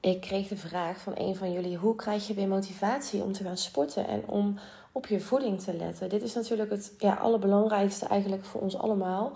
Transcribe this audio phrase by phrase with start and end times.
[0.00, 3.44] Ik kreeg de vraag van een van jullie: hoe krijg je weer motivatie om te
[3.44, 4.58] gaan sporten en om
[4.92, 6.08] op je voeding te letten?
[6.08, 9.32] Dit is natuurlijk het ja, allerbelangrijkste eigenlijk voor ons allemaal.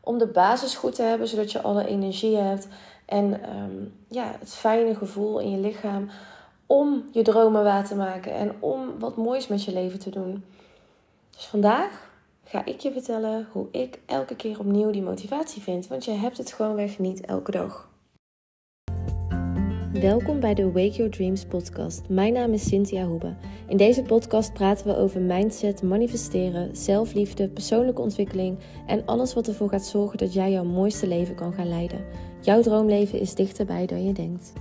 [0.00, 2.68] Om de basis goed te hebben, zodat je alle energie hebt
[3.04, 6.10] en ehm, ja, het fijne gevoel in je lichaam
[6.66, 10.44] om je dromen waar te maken en om wat moois met je leven te doen.
[11.30, 12.10] Dus vandaag
[12.44, 16.38] ga ik je vertellen hoe ik elke keer opnieuw die motivatie vind, want je hebt
[16.38, 17.88] het gewoonweg niet elke dag.
[20.00, 22.08] Welkom bij de Wake Your Dreams podcast.
[22.08, 23.34] Mijn naam is Cynthia Hoebe.
[23.68, 29.68] In deze podcast praten we over mindset, manifesteren, zelfliefde, persoonlijke ontwikkeling en alles wat ervoor
[29.68, 32.04] gaat zorgen dat jij jouw mooiste leven kan gaan leiden.
[32.40, 34.52] Jouw droomleven is dichterbij dan je denkt.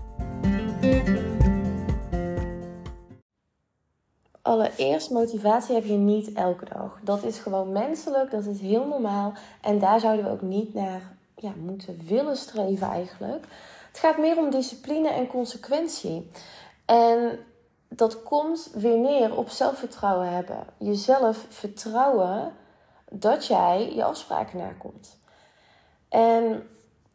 [4.41, 6.99] Allereerst, motivatie heb je niet elke dag.
[7.03, 11.15] Dat is gewoon menselijk, dat is heel normaal en daar zouden we ook niet naar
[11.35, 13.47] ja, moeten willen streven eigenlijk.
[13.93, 16.31] Het gaat meer om discipline en consequentie.
[16.85, 17.39] En
[17.89, 20.65] dat komt weer neer op zelfvertrouwen hebben.
[20.77, 22.53] Jezelf vertrouwen
[23.09, 25.19] dat jij je afspraken nakomt.
[26.09, 26.67] En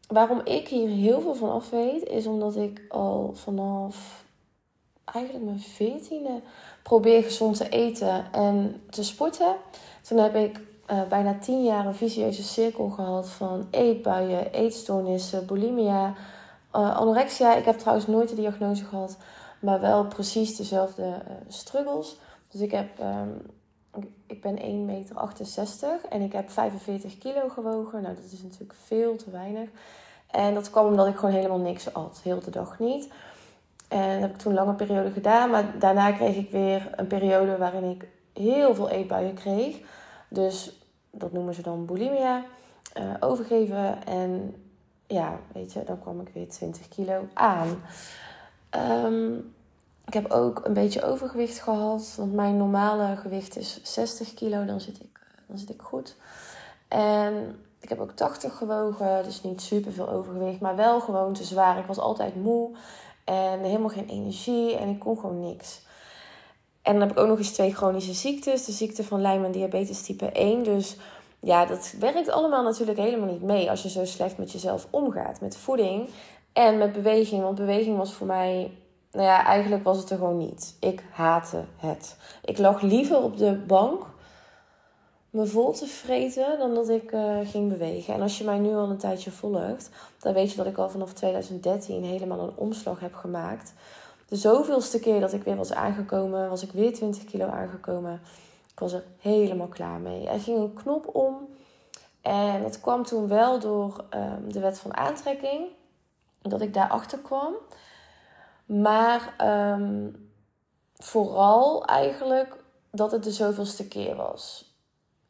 [0.09, 4.25] waarom ik hier heel veel van af weet, is omdat ik al vanaf
[5.05, 6.41] eigenlijk mijn veertiende
[6.83, 9.57] probeer gezond te eten en te sporten.
[10.03, 16.15] Toen heb ik uh, bijna tien jaar een vicieuze cirkel gehad van eetbuien, eetstoornissen, bulimia,
[16.75, 17.55] uh, anorexia.
[17.55, 19.17] Ik heb trouwens nooit de diagnose gehad,
[19.61, 22.19] maar wel precies dezelfde uh, struggles.
[22.49, 23.41] Dus ik, heb, um,
[24.27, 28.03] ik ben 1,68 meter en ik heb 45 kilo gewogen.
[28.03, 29.69] Nou, dat is natuurlijk veel te weinig.
[30.31, 33.09] En dat kwam omdat ik gewoon helemaal niks at, heel de dag niet.
[33.89, 35.51] En dat heb ik toen een lange periode gedaan.
[35.51, 39.79] Maar daarna kreeg ik weer een periode waarin ik heel veel eetbuien kreeg.
[40.29, 42.45] Dus dat noemen ze dan bulimia.
[42.99, 44.07] Uh, overgeven.
[44.07, 44.55] En
[45.09, 47.83] ja, weet je, dan kwam ik weer 20 kilo aan.
[49.05, 49.55] Um,
[50.09, 52.15] ik heb ook een beetje overgewicht gehad.
[52.17, 54.65] Want mijn normale gewicht is 60 kilo.
[54.65, 56.17] Dan zit ik, dan zit ik goed.
[56.89, 59.25] En ik heb ook 80 gewogen.
[59.25, 60.61] Dus niet super veel overgewicht.
[60.61, 61.79] Maar wel gewoon te zwaar.
[61.79, 62.77] Ik was altijd moe.
[63.25, 64.77] En helemaal geen energie.
[64.77, 65.87] En ik kon gewoon niks.
[66.83, 68.65] En dan heb ik ook nog eens twee chronische ziektes.
[68.65, 70.63] De ziekte van Lyme en diabetes type 1.
[70.63, 70.97] Dus
[71.41, 75.41] ja, dat werkt allemaal natuurlijk helemaal niet mee als je zo slecht met jezelf omgaat.
[75.41, 76.09] Met voeding
[76.53, 77.43] en met beweging.
[77.43, 78.71] Want beweging was voor mij,
[79.13, 80.77] nou ja, eigenlijk was het er gewoon niet.
[80.81, 82.17] Ik haatte het.
[82.45, 84.07] Ik lag liever op de bank
[85.31, 88.15] me vol te vreten dan dat ik uh, ging bewegen.
[88.15, 90.91] En als je mij nu al een tijdje volgt, dan weet je dat ik al
[90.91, 93.75] vanaf 2013 helemaal een omslag heb gemaakt.
[94.29, 98.21] De zoveelste keer dat ik weer was aangekomen, was ik weer 20 kilo aangekomen.
[98.79, 100.29] Ik was er helemaal klaar mee.
[100.29, 101.49] Er ging een knop om.
[102.21, 105.69] En het kwam toen wel door um, de wet van aantrekking.
[106.43, 107.55] Dat ik daarachter kwam.
[108.67, 109.35] Maar
[109.75, 110.31] um,
[110.95, 112.57] vooral eigenlijk
[112.91, 114.75] dat het de zoveelste keer was.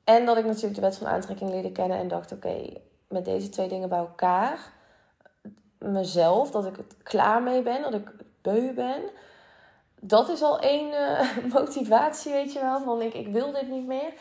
[0.04, 2.72] En dat ik natuurlijk de wet van aantrekking leerde kennen en dacht: oké,
[3.08, 4.72] met deze twee dingen bij elkaar,
[5.78, 9.02] mezelf, dat ik het klaar mee ben, dat ik beu ben
[10.00, 12.80] dat is al één uh, motivatie, weet je wel.
[12.80, 14.12] Van ik, ik wil dit niet meer.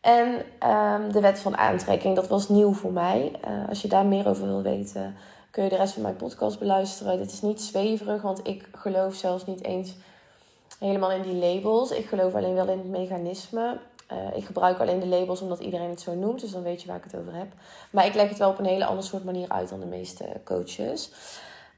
[0.00, 0.28] En
[0.68, 3.32] um, de wet van aantrekking, dat was nieuw voor mij.
[3.48, 5.16] Uh, als je daar meer over wil weten,
[5.50, 7.18] kun je de rest van mijn podcast beluisteren.
[7.18, 9.94] Dit is niet zweverig, want ik geloof zelfs niet eens
[10.78, 11.90] helemaal in die labels.
[11.90, 13.78] Ik geloof alleen wel in het mechanisme.
[14.12, 16.88] Uh, ik gebruik alleen de labels omdat iedereen het zo noemt, dus dan weet je
[16.88, 17.48] waar ik het over heb.
[17.90, 20.24] Maar ik leg het wel op een hele andere soort manier uit dan de meeste
[20.44, 21.10] coaches.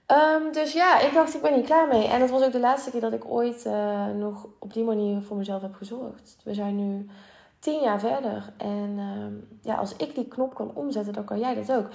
[0.06, 2.06] Um, dus ja, ik dacht, ik ben hier klaar mee.
[2.06, 5.22] En het was ook de laatste keer dat ik ooit uh, nog op die manier
[5.22, 6.36] voor mezelf heb gezorgd.
[6.44, 7.10] We zijn nu
[7.58, 8.52] tien jaar verder.
[8.56, 11.88] En um, ja, als ik die knop kan omzetten, dan kan jij dat ook.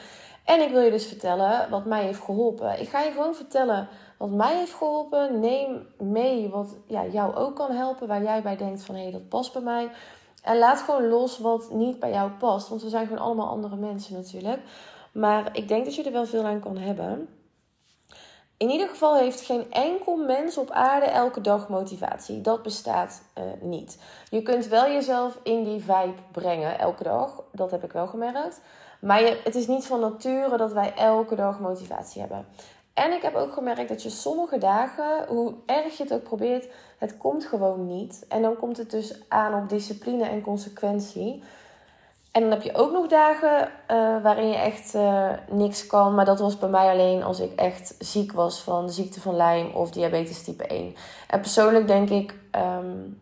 [0.45, 2.79] En ik wil je dus vertellen wat mij heeft geholpen.
[2.79, 3.87] Ik ga je gewoon vertellen
[4.17, 5.39] wat mij heeft geholpen.
[5.39, 8.07] Neem mee wat ja, jou ook kan helpen.
[8.07, 9.89] Waar jij bij denkt van, hé, hey, dat past bij mij.
[10.43, 12.69] En laat gewoon los wat niet bij jou past.
[12.69, 14.59] Want we zijn gewoon allemaal andere mensen natuurlijk.
[15.11, 17.29] Maar ik denk dat je er wel veel aan kan hebben.
[18.59, 22.41] In ieder geval heeft geen enkel mens op aarde elke dag motivatie.
[22.41, 23.97] Dat bestaat uh, niet.
[24.29, 27.43] Je kunt wel jezelf in die vibe brengen elke dag.
[27.51, 28.61] Dat heb ik wel gemerkt.
[29.01, 32.45] Maar je, het is niet van nature dat wij elke dag motivatie hebben.
[32.93, 36.67] En ik heb ook gemerkt dat je sommige dagen, hoe erg je het ook probeert,
[36.97, 38.25] het komt gewoon niet.
[38.27, 41.43] En dan komt het dus aan op discipline en consequentie.
[42.31, 46.15] En dan heb je ook nog dagen uh, waarin je echt uh, niks kan.
[46.15, 49.35] Maar dat was bij mij alleen als ik echt ziek was van de ziekte van
[49.35, 50.95] Lyme of diabetes type 1.
[51.27, 53.19] En persoonlijk denk ik um,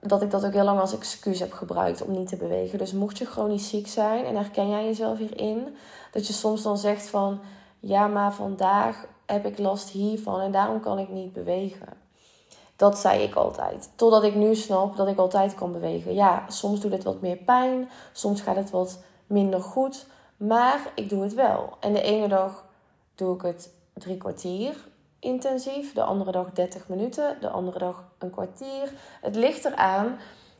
[0.00, 2.78] dat ik dat ook heel lang als excuus heb gebruikt om niet te bewegen.
[2.78, 5.76] Dus mocht je chronisch ziek zijn en herken jij jezelf hierin,
[6.12, 7.40] dat je soms dan zegt van
[7.80, 11.88] ja, maar vandaag heb ik last hiervan en daarom kan ik niet bewegen.
[12.76, 13.90] Dat zei ik altijd.
[13.94, 16.14] Totdat ik nu snap dat ik altijd kan bewegen.
[16.14, 20.06] Ja, soms doet het wat meer pijn, soms gaat het wat minder goed,
[20.36, 21.76] maar ik doe het wel.
[21.80, 22.64] En de ene dag
[23.14, 24.76] doe ik het drie kwartier
[25.18, 28.92] intensief, de andere dag 30 minuten, de andere dag een kwartier.
[29.20, 30.18] Het ligt eraan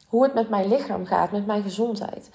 [0.08, 2.30] hoe het met mijn lichaam gaat, met mijn gezondheid.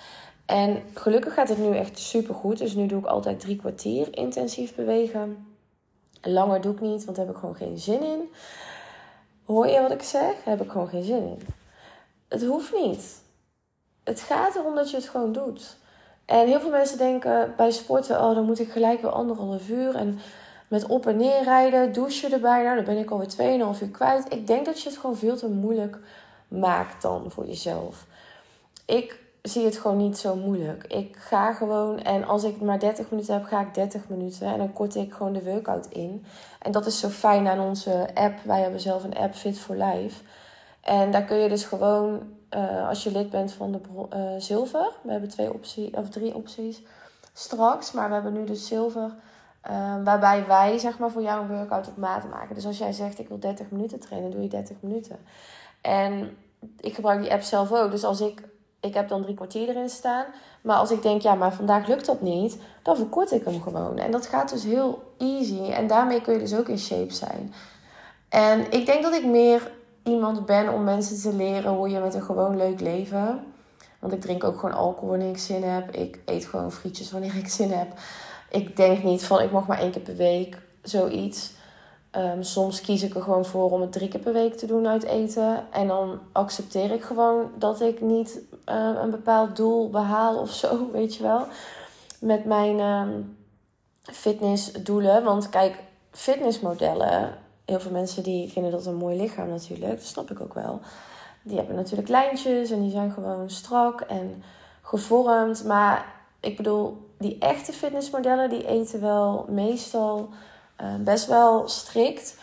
[0.46, 2.58] En gelukkig gaat het nu echt super goed.
[2.58, 5.48] Dus nu doe ik altijd drie kwartier intensief bewegen.
[6.22, 8.30] Langer doe ik niet, want daar heb ik gewoon geen zin in.
[9.46, 10.22] Hoor je wat ik zeg?
[10.22, 11.42] Daar heb ik gewoon geen zin in.
[12.28, 13.22] Het hoeft niet.
[14.04, 15.78] Het gaat erom dat je het gewoon doet.
[16.26, 19.96] En heel veel mensen denken bij sporten, oh, dan moet ik gelijk weer anderhalf uur.
[19.96, 20.20] En
[20.68, 22.64] met op en neer rijden, douchen erbij.
[22.64, 24.34] Nou, dan ben ik alweer 2,5 uur kwijt.
[24.34, 25.98] Ik denk dat je het gewoon veel te moeilijk
[26.48, 28.06] maakt dan voor jezelf.
[28.86, 30.84] Ik zie het gewoon niet zo moeilijk.
[30.88, 34.48] Ik ga gewoon en als ik maar 30 minuten heb, ga ik 30 minuten.
[34.48, 36.26] En dan kort ik gewoon de workout in.
[36.60, 38.40] En dat is zo fijn aan onze app.
[38.44, 40.24] Wij hebben zelf een app Fit for Life.
[40.82, 42.22] En daar kun je dus gewoon,
[42.56, 43.80] uh, als je lid bent van de
[44.14, 44.92] uh, zilver.
[45.02, 46.82] We hebben twee opties, of drie opties
[47.34, 47.92] straks.
[47.92, 49.12] Maar we hebben nu dus zilver.
[49.70, 52.56] Uh, waarbij wij zeg maar voor jou een workout op maat maken.
[52.56, 55.18] Dus als jij zegt ik wil 30 minuten trainen, doe je 30 minuten.
[55.82, 56.38] En
[56.80, 57.92] ik gebruik die app zelf ook.
[57.92, 58.50] Dus als ik
[58.82, 60.26] ik heb dan drie kwartier erin staan.
[60.62, 63.98] Maar als ik denk, ja, maar vandaag lukt dat niet, dan verkort ik hem gewoon.
[63.98, 65.62] En dat gaat dus heel easy.
[65.62, 67.54] En daarmee kun je dus ook in shape zijn.
[68.30, 69.72] En ik denk dat ik meer
[70.04, 73.44] iemand ben om mensen te leren hoe je met een gewoon leuk leven.
[74.00, 75.96] Want ik drink ook gewoon alcohol wanneer ik zin heb.
[75.96, 77.88] Ik eet gewoon frietjes wanneer ik zin heb.
[78.50, 81.52] Ik denk niet van ik mag maar één keer per week zoiets.
[82.16, 84.88] Um, soms kies ik er gewoon voor om het drie keer per week te doen
[84.88, 85.66] uit eten.
[85.72, 90.86] En dan accepteer ik gewoon dat ik niet uh, een bepaald doel behaal of zo,
[90.92, 91.46] weet je wel.
[92.20, 93.24] Met mijn uh,
[94.02, 95.24] fitnessdoelen.
[95.24, 97.38] Want kijk, fitnessmodellen.
[97.66, 99.92] Heel veel mensen die vinden dat een mooi lichaam natuurlijk.
[99.92, 100.80] Dat snap ik ook wel.
[101.44, 104.44] Die hebben natuurlijk lijntjes en die zijn gewoon strak en
[104.82, 105.64] gevormd.
[105.64, 106.06] Maar
[106.40, 110.30] ik bedoel, die echte fitnessmodellen die eten wel meestal
[110.82, 112.38] uh, best wel strikt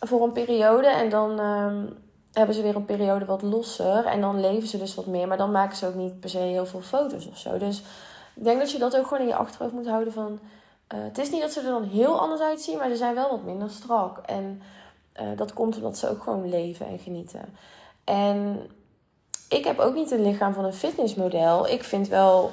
[0.00, 0.86] voor een periode.
[0.86, 1.96] En dan um,
[2.36, 4.04] hebben ze weer een periode wat losser.
[4.04, 5.28] En dan leven ze dus wat meer.
[5.28, 7.58] Maar dan maken ze ook niet per se heel veel foto's of zo.
[7.58, 7.82] Dus
[8.34, 10.38] ik denk dat je dat ook gewoon in je achterhoofd moet houden van...
[10.94, 13.30] Uh, het is niet dat ze er dan heel anders uitzien, maar ze zijn wel
[13.30, 14.18] wat minder strak.
[14.18, 14.62] En
[15.20, 17.56] uh, dat komt omdat ze ook gewoon leven en genieten.
[18.04, 18.66] En
[19.48, 21.68] ik heb ook niet een lichaam van een fitnessmodel.
[21.68, 22.50] Ik vind wel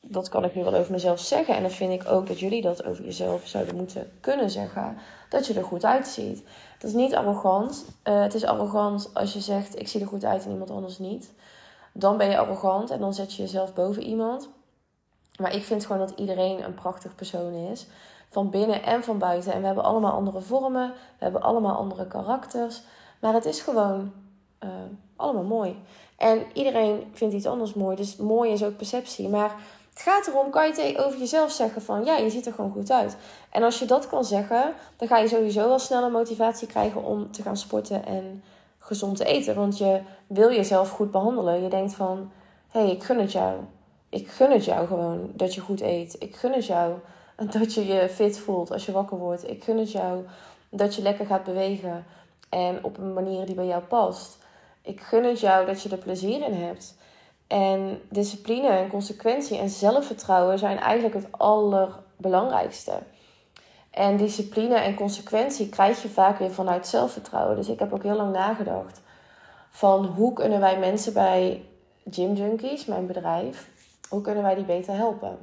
[0.00, 1.54] dat kan ik nu wel over mezelf zeggen.
[1.54, 4.96] En dan vind ik ook dat jullie dat over jezelf zouden moeten kunnen zeggen.
[5.28, 6.42] Dat je er goed uitziet.
[6.78, 7.84] Dat is niet arrogant.
[8.04, 10.98] Uh, het is arrogant als je zegt: Ik zie er goed uit en iemand anders
[10.98, 11.32] niet.
[11.92, 14.48] Dan ben je arrogant en dan zet je jezelf boven iemand.
[15.40, 17.86] Maar ik vind gewoon dat iedereen een prachtig persoon is.
[18.30, 19.52] Van binnen en van buiten.
[19.52, 20.88] En we hebben allemaal andere vormen.
[20.88, 22.82] We hebben allemaal andere karakters.
[23.20, 24.12] Maar het is gewoon
[24.64, 24.70] uh,
[25.16, 25.76] allemaal mooi.
[26.16, 27.96] En iedereen vindt iets anders mooi.
[27.96, 29.28] Dus mooi is ook perceptie.
[29.28, 29.54] Maar
[29.98, 32.90] het gaat erom, kan je over jezelf zeggen van ja, je ziet er gewoon goed
[32.90, 33.16] uit.
[33.50, 37.32] En als je dat kan zeggen, dan ga je sowieso wel sneller motivatie krijgen om
[37.32, 38.42] te gaan sporten en
[38.78, 39.54] gezond te eten.
[39.54, 41.62] Want je wil jezelf goed behandelen.
[41.62, 42.30] Je denkt van,
[42.68, 43.56] hé, hey, ik gun het jou.
[44.08, 46.16] Ik gun het jou gewoon dat je goed eet.
[46.18, 46.94] Ik gun het jou
[47.58, 49.50] dat je je fit voelt als je wakker wordt.
[49.50, 50.24] Ik gun het jou
[50.68, 52.04] dat je lekker gaat bewegen
[52.48, 54.38] en op een manier die bij jou past.
[54.82, 56.96] Ik gun het jou dat je er plezier in hebt.
[57.48, 62.92] En discipline en consequentie en zelfvertrouwen zijn eigenlijk het allerbelangrijkste.
[63.90, 67.56] En discipline en consequentie krijg je vaak weer vanuit zelfvertrouwen.
[67.56, 69.00] Dus ik heb ook heel lang nagedacht
[69.70, 71.64] van hoe kunnen wij mensen bij
[72.10, 73.68] Gym Junkies, mijn bedrijf,
[74.08, 75.38] hoe kunnen wij die beter helpen?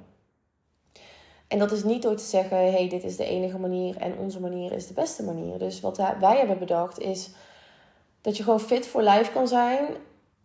[1.47, 4.39] En dat is niet door te zeggen, hey, dit is de enige manier en onze
[4.39, 5.57] manier is de beste manier.
[5.57, 7.29] Dus wat wij hebben bedacht is
[8.21, 9.85] dat je gewoon fit voor life kan zijn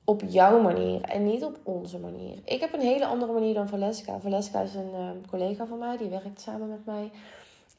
[0.05, 2.39] op jouw manier en niet op onze manier.
[2.45, 4.21] Ik heb een hele andere manier dan Valeska.
[4.21, 7.11] Valeska is een uh, collega van mij, die werkt samen met mij.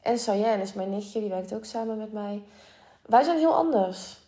[0.02, 2.42] En Sayen is mijn nichtje, die werkt ook samen met mij.
[3.06, 4.20] Wij zijn heel anders.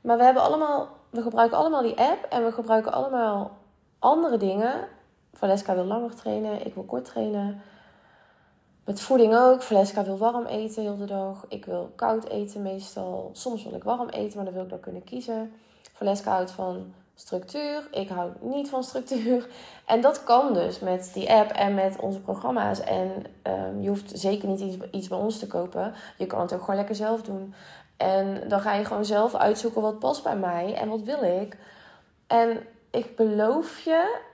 [0.00, 3.50] Maar we, hebben allemaal, we gebruiken allemaal die app en we gebruiken allemaal
[3.98, 4.88] andere dingen.
[5.32, 7.62] Valeska wil langer trainen, ik wil kort trainen.
[8.84, 9.62] Met voeding ook.
[9.62, 11.44] Valeska wil warm eten heel de dag.
[11.48, 13.30] Ik wil koud eten meestal.
[13.32, 15.52] Soms wil ik warm eten, maar dan wil ik dan kunnen kiezen.
[15.92, 17.88] Valeska houdt van structuur.
[17.90, 19.48] Ik hou niet van structuur.
[19.86, 22.80] En dat kan dus met die app en met onze programma's.
[22.80, 25.94] En um, je hoeft zeker niet iets, iets bij ons te kopen.
[26.18, 27.54] Je kan het ook gewoon lekker zelf doen.
[27.96, 31.56] En dan ga je gewoon zelf uitzoeken wat past bij mij en wat wil ik.
[32.26, 34.28] En ik beloof je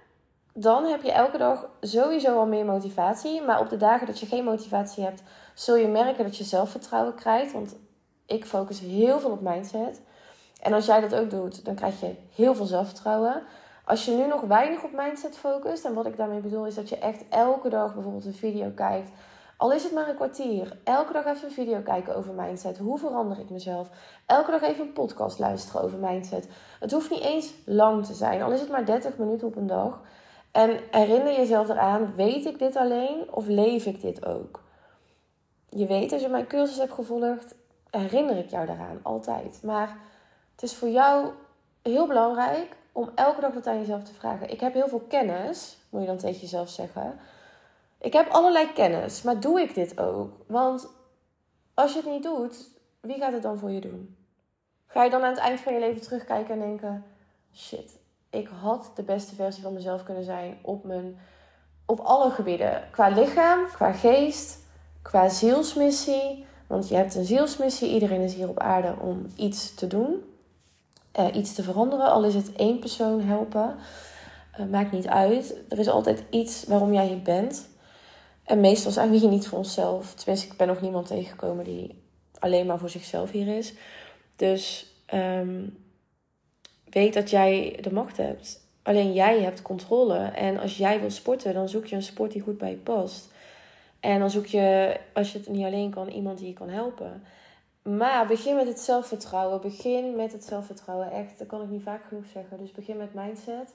[0.58, 3.42] dan heb je elke dag sowieso al meer motivatie.
[3.42, 5.22] Maar op de dagen dat je geen motivatie hebt,
[5.54, 7.52] zul je merken dat je zelfvertrouwen krijgt.
[7.52, 7.76] Want
[8.26, 10.00] ik focus heel veel op mindset.
[10.66, 13.42] En als jij dat ook doet, dan krijg je heel veel zelfvertrouwen.
[13.84, 16.88] Als je nu nog weinig op mindset focust, en wat ik daarmee bedoel is dat
[16.88, 19.10] je echt elke dag bijvoorbeeld een video kijkt.
[19.56, 20.78] Al is het maar een kwartier.
[20.84, 22.78] Elke dag even een video kijken over mindset.
[22.78, 23.90] Hoe verander ik mezelf?
[24.26, 26.48] Elke dag even een podcast luisteren over mindset.
[26.80, 28.42] Het hoeft niet eens lang te zijn.
[28.42, 30.00] Al is het maar 30 minuten op een dag.
[30.52, 34.62] En herinner jezelf eraan, weet ik dit alleen of leef ik dit ook?
[35.68, 37.54] Je weet, als je mijn cursus hebt gevolgd,
[37.90, 39.60] herinner ik jou daaraan, altijd.
[39.62, 39.96] Maar
[40.56, 41.32] het is voor jou
[41.82, 44.50] heel belangrijk om elke dag dat aan jezelf te vragen.
[44.50, 47.18] Ik heb heel veel kennis, moet je dan tegen jezelf zeggen.
[47.98, 50.32] Ik heb allerlei kennis, maar doe ik dit ook?
[50.46, 50.88] Want
[51.74, 52.68] als je het niet doet,
[53.00, 54.16] wie gaat het dan voor je doen?
[54.86, 57.04] Ga je dan aan het eind van je leven terugkijken en denken:
[57.54, 57.98] shit,
[58.30, 61.18] ik had de beste versie van mezelf kunnen zijn op, mijn,
[61.86, 62.88] op alle gebieden.
[62.90, 64.58] Qua lichaam, qua geest,
[65.02, 66.46] qua zielsmissie.
[66.66, 67.90] Want je hebt een zielsmissie.
[67.90, 70.35] Iedereen is hier op aarde om iets te doen.
[71.18, 72.10] Uh, iets te veranderen.
[72.10, 73.76] Al is het één persoon helpen.
[74.60, 75.56] Uh, maakt niet uit.
[75.68, 77.68] Er is altijd iets waarom jij hier bent.
[78.44, 80.14] En meestal zijn we hier niet voor onszelf.
[80.14, 82.02] Tenminste, ik ben nog niemand tegengekomen die
[82.38, 83.74] alleen maar voor zichzelf hier is.
[84.36, 85.76] Dus um,
[86.90, 88.60] weet dat jij de macht hebt.
[88.82, 90.18] Alleen jij hebt controle.
[90.18, 93.28] En als jij wil sporten, dan zoek je een sport die goed bij je past.
[94.00, 97.22] En dan zoek je, als je het niet alleen kan, iemand die je kan helpen.
[97.86, 99.60] Maar begin met het zelfvertrouwen.
[99.60, 101.10] Begin met het zelfvertrouwen.
[101.10, 102.58] Echt, dat kan ik niet vaak genoeg zeggen.
[102.58, 103.74] Dus begin met mindset.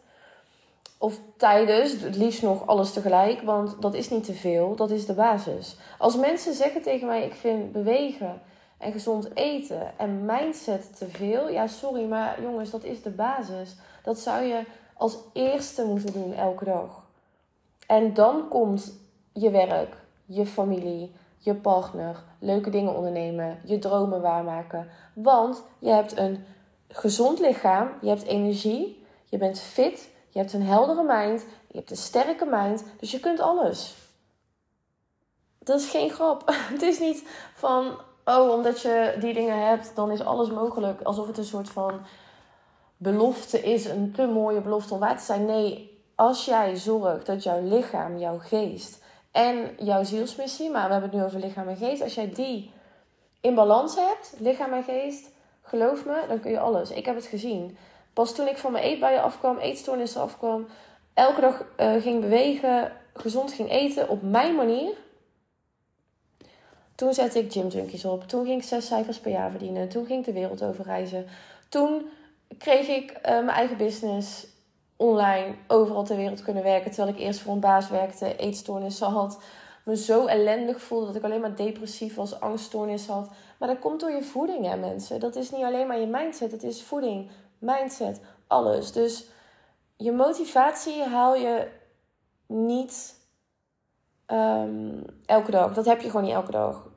[0.97, 3.41] Of tijdens, het liefst nog alles tegelijk.
[3.41, 4.75] Want dat is niet te veel.
[4.75, 5.75] Dat is de basis.
[5.97, 8.41] Als mensen zeggen tegen mij: Ik vind bewegen
[8.77, 11.49] en gezond eten en mindset te veel.
[11.49, 13.75] Ja, sorry, maar jongens, dat is de basis.
[14.03, 14.63] Dat zou je
[14.93, 17.03] als eerste moeten doen elke dag.
[17.87, 18.93] En dan komt
[19.33, 21.11] je werk, je familie,
[21.43, 24.89] je partner, leuke dingen ondernemen, je dromen waarmaken.
[25.13, 26.45] Want je hebt een
[26.87, 31.91] gezond lichaam, je hebt energie, je bent fit, je hebt een heldere mind, je hebt
[31.91, 33.95] een sterke mind, dus je kunt alles.
[35.59, 36.43] Dat is geen grap.
[36.73, 41.01] Het is niet van oh, omdat je die dingen hebt, dan is alles mogelijk.
[41.01, 41.99] Alsof het een soort van
[42.97, 45.45] belofte is, een te mooie belofte om waar te zijn.
[45.45, 51.09] Nee, als jij zorgt dat jouw lichaam, jouw geest en jouw zielsmissie, maar we hebben
[51.09, 52.71] het nu over lichaam en geest, als jij die
[53.41, 55.29] in balans hebt, lichaam en geest,
[55.61, 56.91] geloof me, dan kun je alles.
[56.91, 57.77] Ik heb het gezien.
[58.13, 60.67] Pas toen ik van mijn eetbuien afkwam, eetstoornissen afkwam,
[61.13, 64.93] elke dag uh, ging bewegen, gezond ging eten op mijn manier
[67.01, 68.23] toen zette ik Gym Junkies op.
[68.27, 69.89] Toen ging ik zes cijfers per jaar verdienen.
[69.89, 71.25] Toen ging ik de wereld over reizen.
[71.69, 72.09] Toen
[72.57, 74.47] kreeg ik uh, mijn eigen business
[75.01, 76.91] online overal ter wereld kunnen werken.
[76.91, 79.39] Terwijl ik eerst voor een baas werkte, eetstoornissen had.
[79.85, 83.29] Me zo ellendig voelde dat ik alleen maar depressief was, angststoornissen had.
[83.59, 85.19] Maar dat komt door je voeding, hè mensen.
[85.19, 86.51] Dat is niet alleen maar je mindset.
[86.51, 87.29] Het is voeding,
[87.59, 88.91] mindset, alles.
[88.91, 89.25] Dus
[89.97, 91.67] je motivatie haal je
[92.47, 93.15] niet
[94.27, 95.73] um, elke dag.
[95.73, 96.87] Dat heb je gewoon niet elke dag.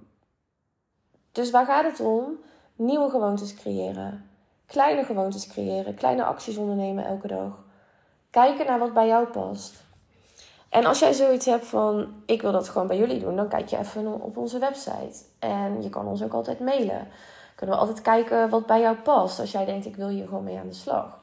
[1.32, 2.38] Dus waar gaat het om?
[2.76, 4.30] Nieuwe gewoontes creëren.
[4.66, 5.94] Kleine gewoontes creëren.
[5.94, 7.63] Kleine acties ondernemen elke dag.
[8.34, 9.84] Kijken naar wat bij jou past.
[10.68, 13.68] En als jij zoiets hebt van, ik wil dat gewoon bij jullie doen, dan kijk
[13.68, 15.24] je even op onze website.
[15.38, 17.08] En je kan ons ook altijd mailen.
[17.54, 19.40] Kunnen we altijd kijken wat bij jou past.
[19.40, 21.20] Als jij denkt, ik wil hier gewoon mee aan de slag.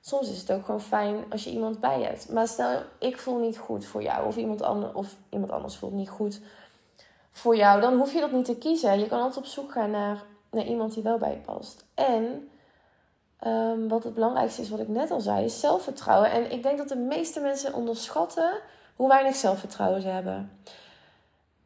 [0.00, 2.30] Soms is het ook gewoon fijn als je iemand bij hebt.
[2.30, 4.26] Maar stel, ik voel niet goed voor jou.
[4.26, 6.40] Of iemand, anders, of iemand anders voelt niet goed
[7.32, 8.98] voor jou, dan hoef je dat niet te kiezen.
[8.98, 11.84] Je kan altijd op zoek gaan naar, naar iemand die wel bij je past.
[11.94, 12.48] En
[13.46, 16.30] um, wat het belangrijkste is, wat ik net al zei, is zelfvertrouwen.
[16.30, 18.50] En ik denk dat de meeste mensen onderschatten
[18.96, 20.50] hoe weinig zelfvertrouwen ze hebben.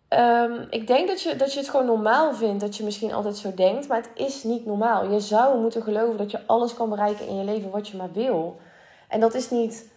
[0.09, 3.37] Um, ik denk dat je, dat je het gewoon normaal vindt, dat je misschien altijd
[3.37, 5.13] zo denkt, maar het is niet normaal.
[5.13, 8.13] Je zou moeten geloven dat je alles kan bereiken in je leven wat je maar
[8.13, 8.61] wil.
[9.09, 9.95] En dat is niet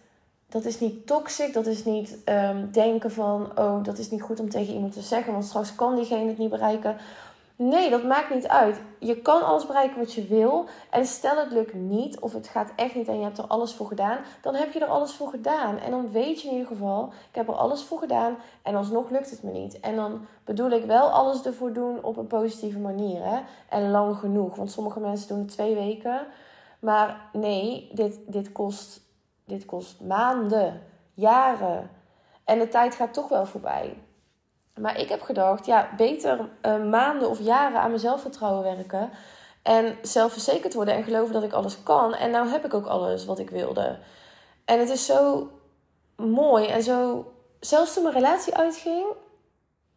[0.50, 1.52] dat is niet toxic.
[1.52, 5.00] Dat is niet um, denken van, oh, dat is niet goed om tegen iemand te
[5.00, 6.96] zeggen, want straks kan diegene het niet bereiken.
[7.62, 8.80] Nee, dat maakt niet uit.
[8.98, 10.64] Je kan alles bereiken wat je wil.
[10.90, 13.74] En stel het lukt niet, of het gaat echt niet en je hebt er alles
[13.74, 15.78] voor gedaan, dan heb je er alles voor gedaan.
[15.78, 19.10] En dan weet je in ieder geval, ik heb er alles voor gedaan en alsnog
[19.10, 19.80] lukt het me niet.
[19.80, 23.24] En dan bedoel ik wel alles ervoor doen op een positieve manier.
[23.24, 23.40] Hè?
[23.68, 24.56] En lang genoeg.
[24.56, 26.26] Want sommige mensen doen het twee weken.
[26.78, 29.00] Maar nee, dit, dit kost
[29.44, 30.82] dit kost maanden,
[31.14, 31.90] jaren.
[32.44, 33.96] En de tijd gaat toch wel voorbij.
[34.80, 39.10] Maar ik heb gedacht, ja, beter uh, maanden of jaren aan mijn zelfvertrouwen werken.
[39.62, 42.14] En zelfverzekerd worden en geloven dat ik alles kan.
[42.14, 43.98] En nou heb ik ook alles wat ik wilde.
[44.64, 45.50] En het is zo
[46.16, 47.24] mooi en zo.
[47.60, 49.06] Zelfs toen mijn relatie uitging,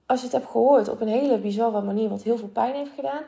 [0.05, 2.93] als je het hebt gehoord op een hele bizarre manier, wat heel veel pijn heeft
[2.95, 3.21] gedaan.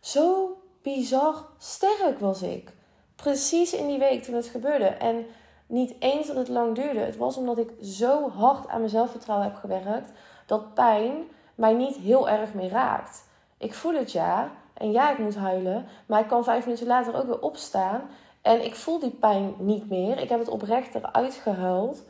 [0.00, 2.72] Zo bizar sterk was ik.
[3.16, 4.84] Precies in die week toen het gebeurde.
[4.84, 5.26] En
[5.66, 7.00] niet eens dat het lang duurde.
[7.00, 10.10] Het was omdat ik zo hard aan mijn zelfvertrouwen heb gewerkt.
[10.48, 11.12] Dat pijn
[11.54, 13.24] mij niet heel erg meer raakt.
[13.58, 14.50] Ik voel het ja.
[14.74, 15.86] En ja, ik moet huilen.
[16.06, 18.00] Maar ik kan vijf minuten later ook weer opstaan.
[18.42, 20.18] En ik voel die pijn niet meer.
[20.18, 22.02] Ik heb het oprecht eruit gehuild.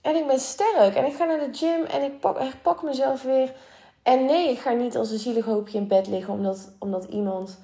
[0.00, 0.94] En ik ben sterk.
[0.94, 2.20] En ik ga naar de gym en ik
[2.62, 3.52] pak, mezelf weer.
[4.02, 7.60] En nee, ik ga niet als een zielig hoopje in bed liggen omdat, omdat iemand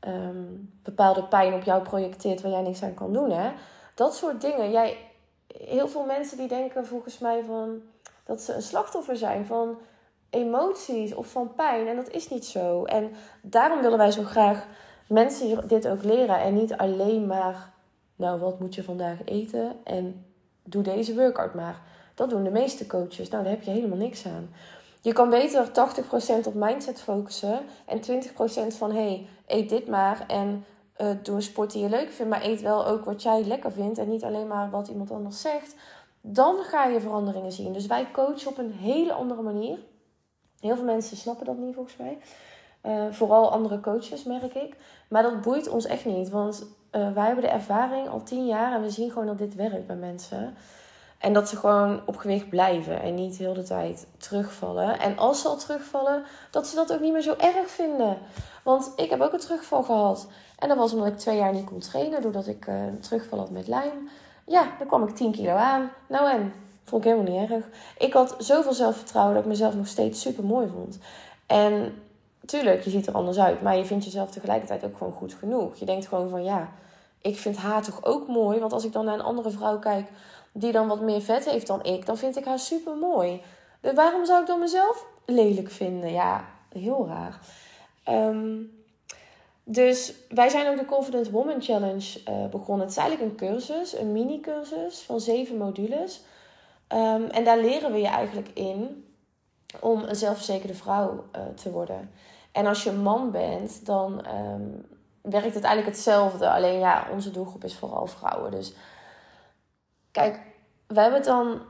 [0.00, 0.44] ehm,
[0.82, 3.30] bepaalde pijn op jou projecteert waar jij niks aan kan doen.
[3.30, 3.50] Hè?
[3.94, 4.70] Dat soort dingen.
[4.70, 4.96] Jij,
[5.46, 7.82] heel veel mensen die denken volgens mij van
[8.24, 9.78] dat ze een slachtoffer zijn van
[10.30, 11.86] emoties of van pijn.
[11.86, 12.84] En dat is niet zo.
[12.84, 13.10] En
[13.42, 14.66] daarom willen wij zo graag
[15.08, 16.40] mensen dit ook leren.
[16.40, 17.72] En niet alleen maar,
[18.16, 19.76] nou, wat moet je vandaag eten?
[19.84, 20.26] En
[20.62, 21.80] doe deze workout maar.
[22.14, 23.28] Dat doen de meeste coaches.
[23.28, 24.48] Nou, daar heb je helemaal niks aan.
[25.00, 28.00] Je kan beter 80% op mindset focussen en
[28.72, 30.64] 20% van hey, eet dit maar en
[31.00, 33.72] uh, doe een sport die je leuk vindt, maar eet wel ook wat jij lekker
[33.72, 35.74] vindt en niet alleen maar wat iemand anders zegt.
[36.26, 37.72] Dan ga je veranderingen zien.
[37.72, 39.78] Dus wij coachen op een hele andere manier.
[40.60, 42.18] Heel veel mensen snappen dat niet volgens mij.
[42.82, 44.76] Uh, vooral andere coaches merk ik.
[45.08, 46.30] Maar dat boeit ons echt niet.
[46.30, 49.54] Want uh, wij hebben de ervaring al tien jaar en we zien gewoon dat dit
[49.54, 50.54] werkt bij mensen.
[51.18, 54.98] En dat ze gewoon op gewicht blijven en niet heel de tijd terugvallen.
[54.98, 58.18] En als ze al terugvallen, dat ze dat ook niet meer zo erg vinden.
[58.62, 60.28] Want ik heb ook een terugval gehad.
[60.58, 63.50] En dat was omdat ik twee jaar niet kon trainen, doordat ik uh, terugval had
[63.50, 64.08] met lijm.
[64.46, 65.90] Ja, dan kwam ik 10 kilo aan.
[66.08, 66.52] Nou en,
[66.84, 67.64] vond ik helemaal niet erg.
[67.98, 70.98] Ik had zoveel zelfvertrouwen dat ik mezelf nog steeds super mooi vond.
[71.46, 72.02] En
[72.44, 75.76] tuurlijk, je ziet er anders uit, maar je vindt jezelf tegelijkertijd ook gewoon goed genoeg.
[75.76, 76.68] Je denkt gewoon van ja,
[77.20, 78.60] ik vind haar toch ook mooi.
[78.60, 80.08] Want als ik dan naar een andere vrouw kijk
[80.52, 83.42] die dan wat meer vet heeft dan ik, dan vind ik haar super mooi.
[83.94, 86.12] Waarom zou ik dan mezelf lelijk vinden?
[86.12, 87.38] Ja, heel raar.
[88.02, 88.56] Ehm,
[89.64, 92.86] dus wij zijn ook de Confident Woman Challenge uh, begonnen.
[92.86, 96.22] Het is eigenlijk een cursus, een mini-cursus van zeven modules.
[96.86, 99.04] Ehm, en daar leren we je eigenlijk in
[99.80, 102.10] om een zelfverzekerde vrouw uh, te worden.
[102.52, 104.86] En als je man bent, dan um,
[105.20, 106.50] werkt het eigenlijk hetzelfde.
[106.50, 108.50] Alleen ja, onze doelgroep is vooral vrouwen.
[108.50, 108.74] Dus
[110.10, 110.40] kijk,
[110.86, 111.60] we hebben het dan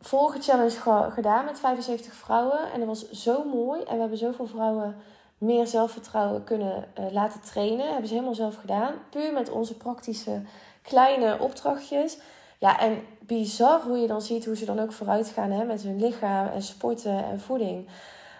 [0.00, 2.72] vorige challenge gedaan met 75 vrouwen.
[2.72, 3.82] En dat was zo mooi.
[3.82, 4.96] En we hebben zoveel vrouwen
[5.38, 7.86] meer zelfvertrouwen kunnen uh, laten trainen.
[7.88, 8.94] hebben ze helemaal zelf gedaan.
[9.10, 10.42] Puur met onze praktische
[10.82, 12.18] kleine opdrachtjes.
[12.58, 15.82] Ja, en bizar hoe je dan ziet hoe ze dan ook vooruit gaan hè, met
[15.82, 17.88] hun lichaam en sporten en voeding.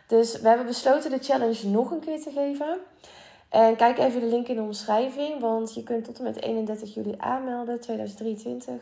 [0.07, 2.79] Dus we hebben besloten de challenge nog een keer te geven.
[3.49, 6.95] En kijk even de link in de omschrijving, want je kunt tot en met 31
[6.95, 8.75] juli aanmelden, 2023.
[8.75, 8.81] Um,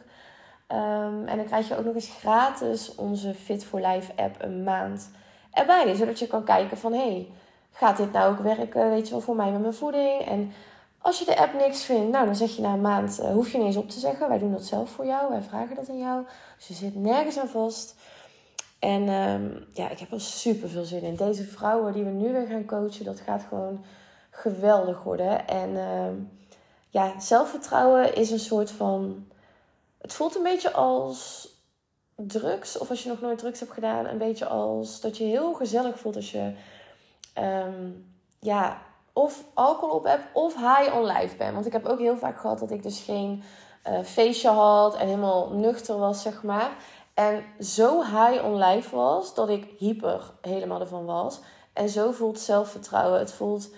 [0.67, 4.63] ehm, en dan krijg je ook nog eens gratis onze Fit for Life app een
[4.63, 5.11] maand
[5.53, 5.95] erbij.
[5.95, 7.29] Zodat je kan kijken van, hé, hey,
[7.77, 10.21] gaat dit nou ook werken, weet je wel, voor mij met mijn voeding?
[10.21, 10.53] En
[10.99, 13.51] als je de app niks vindt, nou dan zeg je na een maand, uh, hoef
[13.51, 14.29] je niet eens op te zeggen.
[14.29, 16.25] Wij doen dat zelf voor jou, wij vragen dat aan jou.
[16.57, 17.95] Dus je zit nergens aan vast.
[18.79, 21.17] En um, ja, ik heb er super veel zin in.
[21.17, 23.85] Deze vrouwen die we nu weer gaan coachen, dat gaat gewoon
[24.31, 25.49] geweldig worden.
[25.49, 26.31] En um,
[26.91, 29.27] ja, zelfvertrouwen is een soort van.
[29.99, 31.49] Het voelt een beetje als
[32.15, 35.55] drugs, of als je nog nooit drugs hebt gedaan, een beetje als dat je heel
[35.55, 36.53] gezellig voelt als je.
[37.39, 38.07] Um,
[38.41, 38.79] ja,
[39.13, 41.55] of alcohol op heb of high on life ben.
[41.55, 43.43] Want ik heb ook heel vaak gehad dat ik dus geen
[43.89, 46.71] uh, feestje had en helemaal nuchter was, zeg maar.
[47.15, 51.41] En zo high on life was dat ik hyper helemaal ervan was.
[51.73, 53.19] En zo voelt zelfvertrouwen.
[53.19, 53.69] Het voelt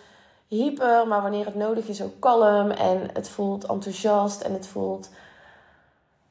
[0.47, 2.71] hyper, maar wanneer het nodig is ook kalm.
[2.71, 5.11] En het voelt enthousiast en het voelt.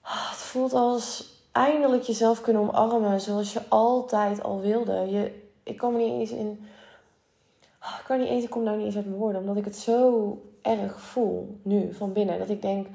[0.01, 4.93] Ah, het voelt als eindelijk jezelf kunnen omarmen zoals je altijd al wilde.
[4.93, 6.67] Je, ik kan me niet eens in
[8.00, 9.76] ik kan niet eens, ik kom nou niet eens uit mijn woorden, omdat ik het
[9.76, 12.39] zo erg voel nu van binnen.
[12.39, 12.88] Dat ik denk,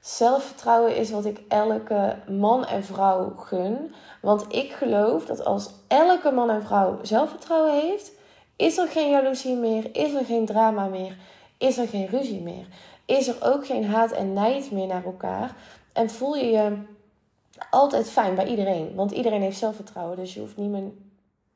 [0.00, 3.94] zelfvertrouwen is wat ik elke man en vrouw gun.
[4.20, 8.12] Want ik geloof dat als elke man en vrouw zelfvertrouwen heeft,
[8.56, 11.16] is er geen jaloezie meer, is er geen drama meer,
[11.58, 12.66] is er geen ruzie meer.
[13.04, 15.56] Is er ook geen haat en nijd meer naar elkaar.
[15.92, 16.76] En voel je je
[17.70, 18.94] altijd fijn bij iedereen.
[18.94, 20.16] Want iedereen heeft zelfvertrouwen.
[20.16, 20.90] Dus je hoeft niet meer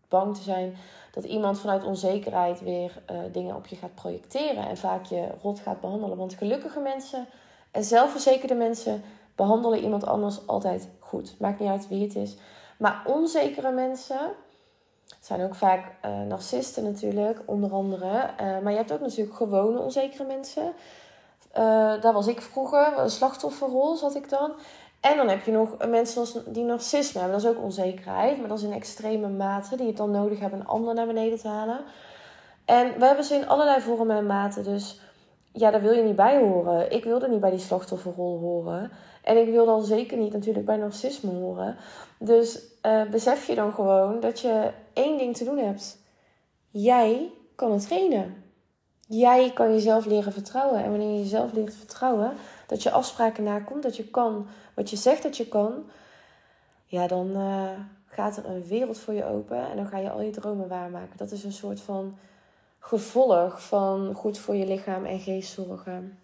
[0.08, 0.76] bang te zijn
[1.10, 5.60] dat iemand vanuit onzekerheid weer uh, dingen op je gaat projecteren en vaak je rot
[5.60, 6.16] gaat behandelen.
[6.16, 7.26] Want gelukkige mensen
[7.70, 9.02] en zelfverzekerde mensen
[9.34, 11.34] behandelen iemand anders altijd goed.
[11.38, 12.36] Maakt niet uit wie het is.
[12.78, 14.20] Maar onzekere mensen
[15.20, 18.30] zijn ook vaak uh, narcisten natuurlijk, onder andere.
[18.40, 20.72] Uh, maar je hebt ook natuurlijk gewone onzekere mensen.
[22.00, 24.52] daar was ik vroeger, een slachtofferrol zat ik dan.
[25.00, 27.40] En dan heb je nog mensen die narcisme hebben.
[27.40, 28.38] Dat is ook onzekerheid.
[28.38, 29.76] Maar dat is in extreme mate.
[29.76, 31.80] Die het dan nodig hebben een ander naar beneden te halen.
[32.64, 34.64] En we hebben ze in allerlei vormen en maten.
[34.64, 35.00] Dus
[35.52, 36.92] ja, daar wil je niet bij horen.
[36.92, 38.90] Ik wilde niet bij die slachtofferrol horen.
[39.22, 41.76] En ik wil dan zeker niet natuurlijk bij narcisme horen.
[42.18, 45.98] Dus uh, besef je dan gewoon dat je één ding te doen hebt.
[46.70, 48.44] Jij kan het trainen.
[49.08, 50.84] Jij kan jezelf leren vertrouwen.
[50.84, 52.32] En wanneer je jezelf leert vertrouwen,
[52.68, 55.84] dat je afspraken nakomt, dat je kan wat je zegt dat je kan,
[56.84, 57.70] ja, dan uh,
[58.06, 61.16] gaat er een wereld voor je open en dan ga je al je dromen waarmaken.
[61.16, 62.18] Dat is een soort van
[62.78, 66.18] gevolg van goed voor je lichaam en geest zorgen.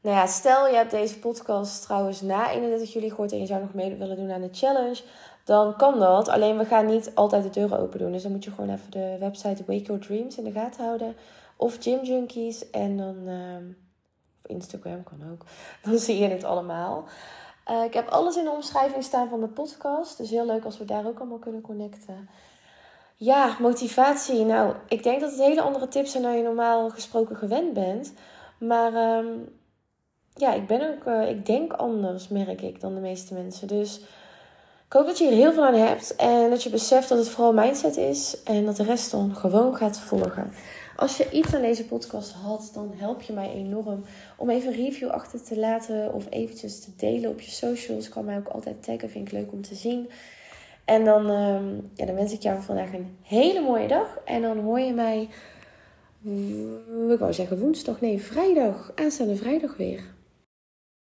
[0.00, 3.60] Nou ja, stel je hebt deze podcast trouwens na 31 juli gehoord en je zou
[3.60, 5.02] nog mee willen doen aan de challenge,
[5.44, 6.28] dan kan dat.
[6.28, 8.12] Alleen we gaan niet altijd de deuren open doen.
[8.12, 11.16] Dus dan moet je gewoon even de website Wake Your Dreams in de gaten houden.
[11.56, 13.56] Of Gym Junkies en dan, uh,
[14.42, 15.44] of Instagram kan ook.
[15.84, 17.04] Dan zie je het allemaal.
[17.70, 20.16] Uh, ik heb alles in de omschrijving staan van de podcast.
[20.16, 22.28] Dus heel leuk als we daar ook allemaal kunnen connecten.
[23.16, 24.44] Ja, motivatie.
[24.44, 28.12] Nou, ik denk dat het hele andere tips zijn dan je normaal gesproken gewend bent.
[28.58, 29.58] Maar um,
[30.34, 33.68] ja, ik ben ook, uh, ik denk anders, merk ik, dan de meeste mensen.
[33.68, 34.00] Dus
[34.86, 36.16] ik hoop dat je er heel veel aan hebt.
[36.16, 38.42] En dat je beseft dat het vooral mindset is.
[38.42, 40.52] En dat de rest dan gewoon gaat volgen.
[41.00, 44.04] Als je iets aan deze podcast had, dan help je mij enorm
[44.36, 46.14] om even een review achter te laten.
[46.14, 48.08] Of eventjes te delen op je socials.
[48.08, 50.10] Kan mij ook altijd taggen, vind ik leuk om te zien.
[50.84, 54.18] En dan, um, ja, dan wens ik jou vandaag een hele mooie dag.
[54.24, 55.28] En dan hoor je mij,
[57.12, 60.02] ik wou zeggen woensdag, nee, vrijdag, aanstaande vrijdag weer.